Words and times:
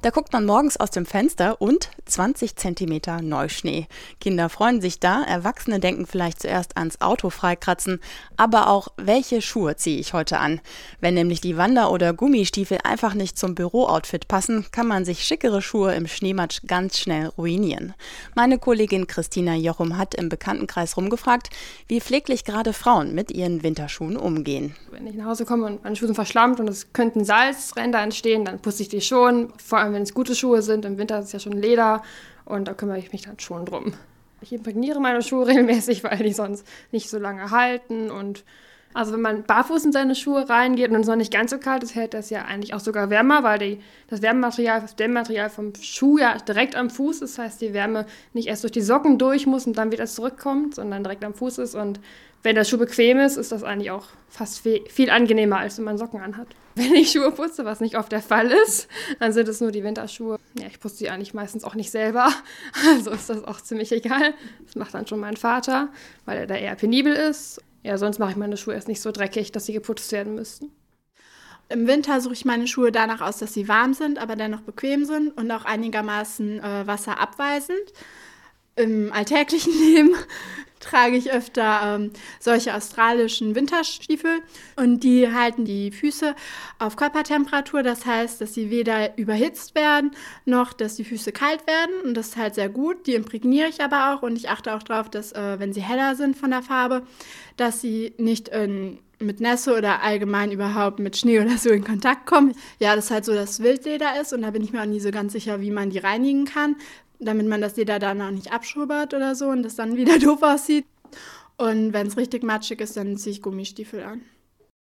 Da 0.00 0.10
guckt 0.10 0.32
man 0.32 0.46
morgens 0.46 0.76
aus 0.76 0.92
dem 0.92 1.06
Fenster 1.06 1.60
und 1.60 1.90
20 2.06 2.54
Zentimeter 2.54 3.20
Neuschnee. 3.20 3.88
Kinder 4.20 4.48
freuen 4.48 4.80
sich 4.80 5.00
da, 5.00 5.24
Erwachsene 5.24 5.80
denken 5.80 6.06
vielleicht 6.06 6.40
zuerst 6.40 6.76
ans 6.76 7.00
Auto 7.00 7.30
freikratzen, 7.30 7.98
aber 8.36 8.68
auch, 8.68 8.88
welche 8.96 9.42
Schuhe 9.42 9.74
ziehe 9.74 9.98
ich 9.98 10.12
heute 10.12 10.38
an? 10.38 10.60
Wenn 11.00 11.14
nämlich 11.14 11.40
die 11.40 11.56
Wander- 11.56 11.90
oder 11.90 12.12
Gummistiefel 12.12 12.78
einfach 12.84 13.14
nicht 13.14 13.36
zum 13.36 13.56
Bürooutfit 13.56 14.28
passen, 14.28 14.66
kann 14.70 14.86
man 14.86 15.04
sich 15.04 15.24
schickere 15.24 15.60
Schuhe 15.62 15.92
im 15.96 16.06
Schneematsch 16.06 16.60
ganz 16.68 16.96
schnell 16.96 17.26
ruinieren. 17.36 17.92
Meine 18.36 18.60
Kollegin 18.60 19.08
Christina 19.08 19.56
Jochum 19.56 19.98
hat 19.98 20.14
im 20.14 20.28
Bekanntenkreis 20.28 20.96
rumgefragt, 20.96 21.50
wie 21.88 22.00
pfleglich 22.00 22.44
gerade 22.44 22.72
Frauen 22.72 23.16
mit 23.16 23.32
ihren 23.32 23.64
Winterschuhen 23.64 24.16
umgehen. 24.16 24.76
Wenn 24.92 25.08
ich 25.08 25.16
nach 25.16 25.26
Hause 25.26 25.44
komme 25.44 25.66
und 25.66 25.82
meine 25.82 25.96
Schuhe 25.96 26.06
sind 26.06 26.14
verschlammt 26.14 26.60
und 26.60 26.68
es 26.68 26.92
könnten 26.92 27.24
Salzränder 27.24 28.00
entstehen, 28.00 28.44
dann 28.44 28.60
putze 28.60 28.82
ich 28.82 28.88
die 28.88 29.00
schon. 29.00 29.52
Vor 29.58 29.87
allem 29.88 29.94
wenn 29.94 30.02
es 30.02 30.14
gute 30.14 30.34
Schuhe 30.34 30.62
sind. 30.62 30.84
Im 30.84 30.98
Winter 30.98 31.18
ist 31.18 31.26
es 31.26 31.32
ja 31.32 31.38
schon 31.38 31.52
Leder 31.52 32.02
und 32.44 32.68
da 32.68 32.74
kümmere 32.74 32.98
ich 32.98 33.12
mich 33.12 33.22
dann 33.22 33.38
schon 33.38 33.64
drum. 33.64 33.94
Ich 34.40 34.52
imprägniere 34.52 35.00
meine 35.00 35.22
Schuhe 35.22 35.46
regelmäßig, 35.48 36.04
weil 36.04 36.18
die 36.18 36.32
sonst 36.32 36.66
nicht 36.92 37.10
so 37.10 37.18
lange 37.18 37.50
halten 37.50 38.10
und 38.10 38.44
also 38.94 39.12
wenn 39.12 39.20
man 39.20 39.42
barfuß 39.42 39.84
in 39.84 39.92
seine 39.92 40.14
Schuhe 40.14 40.48
reingeht 40.48 40.90
und 40.90 41.00
es 41.00 41.06
noch 41.06 41.16
nicht 41.16 41.32
ganz 41.32 41.50
so 41.50 41.58
kalt 41.58 41.82
ist, 41.82 41.94
hält 41.94 42.14
das 42.14 42.30
ja 42.30 42.46
eigentlich 42.46 42.72
auch 42.72 42.80
sogar 42.80 43.10
wärmer, 43.10 43.42
weil 43.42 43.58
die, 43.58 43.80
das 44.08 44.22
Wärmematerial, 44.22 44.80
das 44.80 44.96
Dämmmaterial 44.96 45.50
vom 45.50 45.72
Schuh 45.80 46.18
ja 46.18 46.38
direkt 46.38 46.74
am 46.74 46.88
Fuß 46.88 47.20
ist. 47.20 47.36
Das 47.36 47.44
heißt, 47.44 47.60
die 47.60 47.74
Wärme 47.74 48.06
nicht 48.32 48.48
erst 48.48 48.64
durch 48.64 48.72
die 48.72 48.80
Socken 48.80 49.18
durch 49.18 49.46
muss 49.46 49.66
und 49.66 49.76
dann 49.76 49.92
wieder 49.92 50.06
zurückkommt, 50.06 50.74
sondern 50.74 51.04
direkt 51.04 51.22
am 51.22 51.34
Fuß 51.34 51.58
ist. 51.58 51.74
Und 51.74 52.00
wenn 52.42 52.54
der 52.54 52.64
Schuh 52.64 52.78
bequem 52.78 53.18
ist, 53.18 53.36
ist 53.36 53.52
das 53.52 53.64
eigentlich 53.64 53.90
auch 53.90 54.06
fast 54.28 54.60
viel, 54.60 55.10
angenehmer, 55.10 55.58
als 55.58 55.78
wenn 55.78 55.84
man 55.84 55.98
Socken 55.98 56.20
anhat. 56.20 56.48
Wenn 56.74 56.94
ich 56.94 57.10
Schuhe 57.10 57.32
putze, 57.32 57.64
was 57.64 57.80
nicht 57.80 57.98
oft 57.98 58.12
der 58.12 58.22
Fall 58.22 58.52
ist, 58.52 58.86
dann 59.18 59.32
sind 59.32 59.48
es 59.48 59.60
nur 59.60 59.72
die 59.72 59.82
Winterschuhe. 59.82 60.38
Ja, 60.60 60.68
ich 60.68 60.78
putze 60.78 60.98
die 60.98 61.10
eigentlich 61.10 61.34
meistens 61.34 61.64
auch 61.64 61.74
nicht 61.74 61.90
selber, 61.90 62.32
also 62.94 63.10
ist 63.10 63.28
das 63.28 63.42
auch 63.42 63.60
ziemlich 63.60 63.90
egal. 63.90 64.32
Das 64.64 64.76
macht 64.76 64.94
dann 64.94 65.04
schon 65.06 65.18
mein 65.18 65.36
Vater, 65.36 65.88
weil 66.24 66.38
er 66.38 66.46
da 66.46 66.54
eher 66.54 66.76
penibel 66.76 67.12
ist. 67.12 67.60
Ja, 67.82 67.98
sonst 67.98 68.20
mache 68.20 68.30
ich 68.30 68.36
meine 68.36 68.56
Schuhe 68.56 68.74
erst 68.74 68.86
nicht 68.86 69.00
so 69.00 69.10
dreckig, 69.10 69.50
dass 69.50 69.66
sie 69.66 69.72
geputzt 69.72 70.12
werden 70.12 70.36
müssten. 70.36 70.70
Im 71.68 71.86
Winter 71.86 72.20
suche 72.20 72.34
ich 72.34 72.44
meine 72.44 72.66
Schuhe 72.66 72.92
danach 72.92 73.20
aus, 73.20 73.38
dass 73.38 73.52
sie 73.52 73.68
warm 73.68 73.92
sind, 73.92 74.18
aber 74.18 74.36
dennoch 74.36 74.60
bequem 74.62 75.04
sind 75.04 75.36
und 75.36 75.50
auch 75.50 75.64
einigermaßen 75.64 76.60
äh, 76.62 76.86
wasserabweisend. 76.86 77.92
Im 78.76 79.12
alltäglichen 79.12 79.72
Leben 79.80 80.14
trage 80.88 81.16
ich 81.16 81.30
öfter 81.30 81.96
ähm, 81.96 82.10
solche 82.40 82.74
australischen 82.74 83.54
Winterstiefel 83.54 84.40
und 84.76 85.00
die 85.04 85.32
halten 85.32 85.64
die 85.64 85.90
Füße 85.90 86.34
auf 86.78 86.96
Körpertemperatur. 86.96 87.82
Das 87.82 88.06
heißt, 88.06 88.40
dass 88.40 88.54
sie 88.54 88.70
weder 88.70 89.16
überhitzt 89.18 89.74
werden, 89.74 90.12
noch 90.44 90.72
dass 90.72 90.96
die 90.96 91.04
Füße 91.04 91.32
kalt 91.32 91.66
werden 91.66 91.94
und 92.04 92.14
das 92.14 92.28
ist 92.28 92.36
halt 92.36 92.54
sehr 92.54 92.68
gut. 92.68 93.06
Die 93.06 93.14
imprägniere 93.14 93.68
ich 93.68 93.80
aber 93.82 94.14
auch 94.14 94.22
und 94.22 94.36
ich 94.36 94.48
achte 94.48 94.74
auch 94.74 94.82
darauf, 94.82 95.10
dass 95.10 95.32
äh, 95.32 95.58
wenn 95.58 95.72
sie 95.72 95.82
heller 95.82 96.14
sind 96.14 96.36
von 96.36 96.50
der 96.50 96.62
Farbe, 96.62 97.02
dass 97.56 97.80
sie 97.80 98.14
nicht 98.18 98.48
in 98.48 98.98
mit 99.20 99.40
Nässe 99.40 99.76
oder 99.76 100.02
allgemein 100.02 100.52
überhaupt 100.52 101.00
mit 101.00 101.16
Schnee 101.16 101.40
oder 101.40 101.58
so 101.58 101.70
in 101.70 101.84
Kontakt 101.84 102.26
kommen. 102.26 102.54
Ja, 102.78 102.94
das 102.94 103.06
ist 103.06 103.10
halt 103.10 103.24
so, 103.24 103.34
dass 103.34 103.60
Wildleder 103.60 104.20
ist 104.20 104.32
und 104.32 104.42
da 104.42 104.50
bin 104.50 104.62
ich 104.62 104.72
mir 104.72 104.80
auch 104.80 104.86
nie 104.86 105.00
so 105.00 105.10
ganz 105.10 105.32
sicher, 105.32 105.60
wie 105.60 105.70
man 105.70 105.90
die 105.90 105.98
reinigen 105.98 106.44
kann, 106.44 106.76
damit 107.18 107.46
man 107.46 107.60
das 107.60 107.76
Leder 107.76 107.98
dann 107.98 108.22
auch 108.22 108.30
nicht 108.30 108.52
abschubbert 108.52 109.14
oder 109.14 109.34
so 109.34 109.48
und 109.48 109.62
das 109.62 109.76
dann 109.76 109.96
wieder 109.96 110.18
doof 110.20 110.42
aussieht. 110.42 110.86
Und 111.56 111.92
wenn 111.92 112.06
es 112.06 112.16
richtig 112.16 112.42
matschig 112.44 112.80
ist, 112.80 112.96
dann 112.96 113.16
ziehe 113.16 113.32
ich 113.32 113.42
Gummistiefel 113.42 114.02
an. 114.02 114.22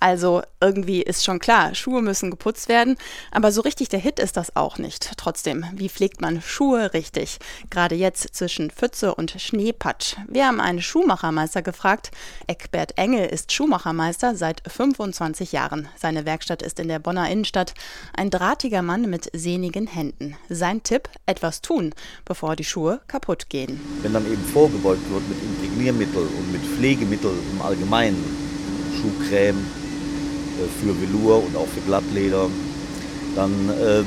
Also 0.00 0.42
irgendwie 0.62 1.02
ist 1.02 1.24
schon 1.24 1.38
klar, 1.38 1.74
Schuhe 1.74 2.00
müssen 2.00 2.30
geputzt 2.30 2.70
werden, 2.70 2.96
aber 3.30 3.52
so 3.52 3.60
richtig 3.60 3.90
der 3.90 4.00
Hit 4.00 4.18
ist 4.18 4.38
das 4.38 4.56
auch 4.56 4.78
nicht. 4.78 5.12
Trotzdem, 5.18 5.66
wie 5.74 5.90
pflegt 5.90 6.22
man 6.22 6.40
Schuhe 6.40 6.94
richtig? 6.94 7.38
Gerade 7.68 7.94
jetzt 7.94 8.34
zwischen 8.34 8.70
Pfütze 8.70 9.14
und 9.14 9.34
Schneepatsch. 9.38 10.16
Wir 10.26 10.46
haben 10.46 10.58
einen 10.58 10.80
Schuhmachermeister 10.80 11.60
gefragt. 11.60 12.12
Eckbert 12.46 12.96
Engel 12.96 13.26
ist 13.26 13.52
Schuhmachermeister 13.52 14.34
seit 14.34 14.62
25 14.66 15.52
Jahren. 15.52 15.86
Seine 15.96 16.24
Werkstatt 16.24 16.62
ist 16.62 16.80
in 16.80 16.88
der 16.88 16.98
Bonner 16.98 17.28
Innenstadt. 17.30 17.74
Ein 18.14 18.30
drahtiger 18.30 18.80
Mann 18.80 19.10
mit 19.10 19.28
sehnigen 19.34 19.86
Händen. 19.86 20.34
Sein 20.48 20.82
Tipp, 20.82 21.10
etwas 21.26 21.60
tun, 21.60 21.94
bevor 22.24 22.56
die 22.56 22.64
Schuhe 22.64 23.02
kaputt 23.06 23.50
gehen. 23.50 23.78
Wenn 24.00 24.14
dann 24.14 24.24
eben 24.24 24.44
vorgebeugt 24.46 25.10
wird 25.10 25.28
mit 25.28 25.38
Imprägniermittel 25.42 26.22
und 26.22 26.52
mit 26.52 26.62
Pflegemittel 26.62 27.32
im 27.52 27.60
Allgemeinen, 27.60 28.24
Schuhcreme, 28.96 29.66
für 30.80 31.00
Velour 31.00 31.44
und 31.44 31.56
auch 31.56 31.66
für 31.68 31.80
Glattleder, 31.86 32.48
dann 33.36 33.52
ähm, 33.82 34.06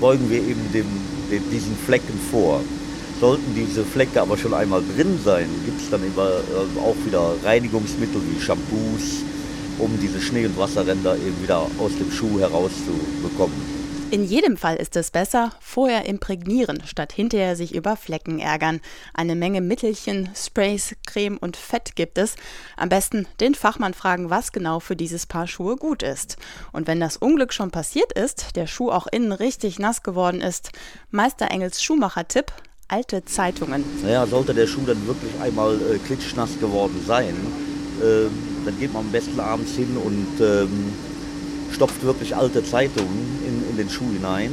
beugen 0.00 0.28
wir 0.30 0.38
eben 0.38 0.72
dem, 0.72 0.86
dem, 1.30 1.42
diesen 1.50 1.76
Flecken 1.76 2.18
vor. 2.30 2.60
Sollten 3.20 3.54
diese 3.54 3.84
Flecke 3.84 4.20
aber 4.20 4.36
schon 4.36 4.54
einmal 4.54 4.82
drin 4.94 5.18
sein, 5.24 5.48
gibt 5.64 5.80
es 5.80 5.90
dann 5.90 6.04
immer, 6.04 6.28
äh, 6.28 6.80
auch 6.80 6.96
wieder 7.06 7.34
Reinigungsmittel 7.44 8.20
wie 8.20 8.40
Shampoos, 8.40 9.22
um 9.78 9.90
diese 10.00 10.20
Schnee- 10.20 10.46
und 10.46 10.58
Wasserränder 10.58 11.14
eben 11.16 11.42
wieder 11.42 11.58
aus 11.78 11.92
dem 11.98 12.10
Schuh 12.10 12.38
herauszubekommen. 12.40 13.83
In 14.10 14.24
jedem 14.24 14.56
Fall 14.56 14.76
ist 14.76 14.96
es 14.96 15.10
besser, 15.10 15.52
vorher 15.60 16.06
imprägnieren, 16.06 16.82
statt 16.86 17.12
hinterher 17.12 17.56
sich 17.56 17.74
über 17.74 17.96
Flecken 17.96 18.38
ärgern. 18.38 18.80
Eine 19.12 19.34
Menge 19.34 19.60
Mittelchen, 19.60 20.30
Sprays, 20.36 20.94
Creme 21.06 21.36
und 21.38 21.56
Fett 21.56 21.96
gibt 21.96 22.18
es. 22.18 22.36
Am 22.76 22.88
besten 22.88 23.26
den 23.40 23.54
Fachmann 23.54 23.94
fragen, 23.94 24.30
was 24.30 24.52
genau 24.52 24.78
für 24.78 24.94
dieses 24.94 25.26
Paar 25.26 25.48
Schuhe 25.48 25.76
gut 25.76 26.02
ist. 26.02 26.36
Und 26.72 26.86
wenn 26.86 27.00
das 27.00 27.16
Unglück 27.16 27.52
schon 27.52 27.70
passiert 27.70 28.12
ist, 28.12 28.56
der 28.56 28.66
Schuh 28.66 28.90
auch 28.90 29.06
innen 29.08 29.32
richtig 29.32 29.78
nass 29.78 30.02
geworden 30.02 30.40
ist, 30.40 30.70
Meister 31.10 31.50
Engels 31.50 31.82
Schuhmacher-Tipp, 31.82 32.52
alte 32.88 33.24
Zeitungen. 33.24 33.84
Naja, 34.02 34.26
sollte 34.26 34.54
der 34.54 34.66
Schuh 34.66 34.84
dann 34.86 35.06
wirklich 35.06 35.32
einmal 35.40 35.74
äh, 35.74 35.98
klitschnass 35.98 36.58
geworden 36.60 37.02
sein, 37.06 37.34
äh, 38.00 38.28
dann 38.64 38.78
geht 38.78 38.92
man 38.92 39.06
am 39.06 39.12
besten 39.12 39.40
abends 39.40 39.72
hin 39.72 39.96
und 39.96 40.40
ähm, 40.40 40.92
stopft 41.74 42.04
wirklich 42.04 42.36
alte 42.36 42.64
Zeitungen 42.64 43.40
in, 43.46 43.70
in 43.70 43.76
den 43.76 43.90
Schuh 43.90 44.10
hinein 44.12 44.52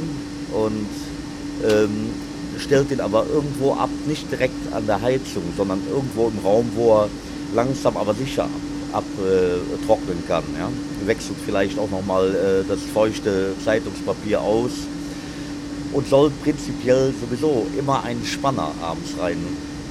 und 0.52 0.88
ähm, 1.64 2.10
stellt 2.58 2.90
den 2.90 3.00
aber 3.00 3.24
irgendwo 3.32 3.74
ab, 3.74 3.90
nicht 4.06 4.30
direkt 4.30 4.72
an 4.72 4.86
der 4.86 5.00
Heizung, 5.00 5.44
sondern 5.56 5.80
irgendwo 5.88 6.28
im 6.28 6.38
Raum, 6.44 6.70
wo 6.74 6.94
er 6.94 7.08
langsam 7.54 7.96
aber 7.96 8.14
sicher 8.14 8.48
abtrocknen 8.92 10.18
äh, 10.24 10.28
kann. 10.28 10.44
Ja? 10.58 10.68
Wechselt 11.06 11.38
vielleicht 11.44 11.78
auch 11.78 11.90
nochmal 11.90 12.34
äh, 12.34 12.68
das 12.68 12.80
feuchte 12.92 13.54
Zeitungspapier 13.64 14.40
aus 14.40 14.72
und 15.92 16.08
soll 16.08 16.30
prinzipiell 16.42 17.14
sowieso 17.20 17.66
immer 17.78 18.02
einen 18.02 18.24
Spanner 18.24 18.72
abends 18.82 19.10
rein 19.18 19.38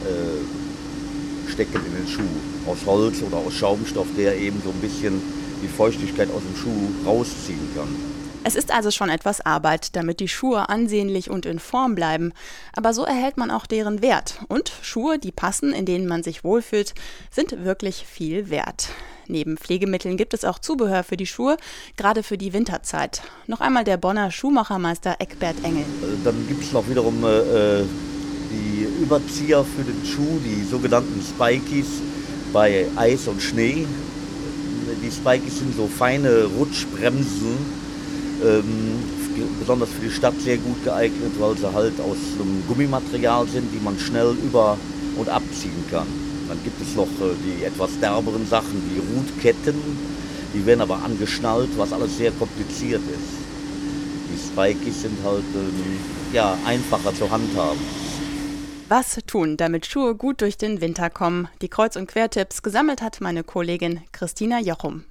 äh, 0.03 1.49
stecken 1.51 1.79
in 1.85 2.03
den 2.03 2.07
Schuh. 2.07 2.21
Aus 2.67 2.77
Holz 2.85 3.23
oder 3.25 3.37
aus 3.37 3.53
Schaumstoff, 3.53 4.07
der 4.15 4.37
eben 4.37 4.61
so 4.63 4.69
ein 4.69 4.81
bisschen 4.81 5.21
die 5.61 5.67
Feuchtigkeit 5.67 6.29
aus 6.31 6.41
dem 6.41 6.55
Schuh 6.55 7.07
rausziehen 7.07 7.69
kann. 7.75 7.87
Es 8.43 8.55
ist 8.55 8.73
also 8.73 8.89
schon 8.89 9.09
etwas 9.09 9.41
Arbeit, 9.41 9.95
damit 9.95 10.19
die 10.19 10.27
Schuhe 10.27 10.67
ansehnlich 10.69 11.29
und 11.29 11.45
in 11.45 11.59
Form 11.59 11.93
bleiben. 11.93 12.33
Aber 12.75 12.93
so 12.93 13.03
erhält 13.03 13.37
man 13.37 13.51
auch 13.51 13.67
deren 13.67 14.01
Wert. 14.01 14.39
Und 14.47 14.71
Schuhe, 14.81 15.19
die 15.19 15.31
passen, 15.31 15.73
in 15.73 15.85
denen 15.85 16.07
man 16.07 16.23
sich 16.23 16.43
wohlfühlt, 16.43 16.95
sind 17.29 17.63
wirklich 17.63 18.05
viel 18.07 18.49
wert. 18.49 18.89
Neben 19.27 19.57
Pflegemitteln 19.57 20.17
gibt 20.17 20.33
es 20.33 20.43
auch 20.43 20.57
Zubehör 20.57 21.03
für 21.03 21.17
die 21.17 21.27
Schuhe, 21.27 21.57
gerade 21.97 22.23
für 22.23 22.37
die 22.37 22.51
Winterzeit. 22.51 23.21
Noch 23.45 23.61
einmal 23.61 23.83
der 23.83 23.97
Bonner 23.97 24.31
Schuhmachermeister 24.31 25.17
Eckbert 25.19 25.63
Engel. 25.63 25.83
Äh, 25.83 26.17
dann 26.23 26.47
gibt 26.47 26.63
es 26.63 26.73
noch 26.73 26.89
wiederum 26.89 27.23
äh, 27.23 27.83
die 28.49 29.03
Überzieher 29.03 29.63
für 29.63 29.83
den 29.83 30.03
Schuh, 30.03 30.39
die 30.43 30.63
sogenannten 30.63 31.21
Spikies 31.21 32.01
bei 32.51 32.87
Eis 32.95 33.27
und 33.27 33.41
Schnee 33.41 33.85
die 35.01 35.11
Spikes 35.11 35.59
sind 35.59 35.75
so 35.75 35.87
feine 35.87 36.45
Rutschbremsen, 36.57 37.57
ähm, 38.43 38.99
besonders 39.59 39.89
für 39.89 40.01
die 40.01 40.11
Stadt 40.11 40.39
sehr 40.39 40.57
gut 40.57 40.83
geeignet, 40.83 41.31
weil 41.39 41.57
sie 41.57 41.73
halt 41.73 41.99
aus 41.99 42.17
einem 42.35 42.63
Gummimaterial 42.67 43.47
sind, 43.47 43.71
die 43.73 43.83
man 43.83 43.97
schnell 43.97 44.35
über- 44.43 44.77
und 45.17 45.29
abziehen 45.29 45.83
kann. 45.89 46.07
Dann 46.47 46.57
gibt 46.63 46.81
es 46.81 46.95
noch 46.95 47.05
äh, 47.05 47.33
die 47.45 47.63
etwas 47.63 47.91
derberen 47.99 48.47
Sachen 48.47 48.81
wie 48.89 48.99
Rutketten, 48.99 49.75
die 50.53 50.65
werden 50.65 50.81
aber 50.81 51.01
angeschnallt, 51.03 51.69
was 51.77 51.93
alles 51.93 52.17
sehr 52.17 52.31
kompliziert 52.31 53.01
ist. 53.09 53.41
Die 54.29 54.37
Spikes 54.37 55.01
sind 55.01 55.17
halt 55.23 55.43
ähm, 55.55 55.99
ja, 56.33 56.57
einfacher 56.65 57.13
zu 57.15 57.29
handhaben. 57.29 58.00
Was 58.93 59.17
tun, 59.25 59.55
damit 59.55 59.85
Schuhe 59.85 60.15
gut 60.15 60.41
durch 60.41 60.57
den 60.57 60.81
Winter 60.81 61.09
kommen? 61.09 61.47
Die 61.61 61.69
Kreuz- 61.69 61.95
und 61.95 62.07
Quertipps 62.07 62.61
gesammelt 62.61 63.01
hat 63.01 63.21
meine 63.21 63.41
Kollegin 63.41 64.01
Christina 64.11 64.59
Jochum. 64.59 65.05